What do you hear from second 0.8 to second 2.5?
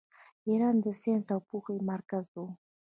د ساینس او پوهې مرکز و.